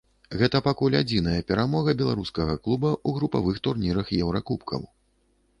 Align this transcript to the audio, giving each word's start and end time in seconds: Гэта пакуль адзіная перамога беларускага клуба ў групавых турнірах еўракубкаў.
Гэта 0.37 0.61
пакуль 0.67 0.95
адзіная 0.99 1.41
перамога 1.51 1.95
беларускага 2.01 2.57
клуба 2.63 2.89
ў 3.07 3.21
групавых 3.21 3.63
турнірах 3.69 4.07
еўракубкаў. 4.23 4.81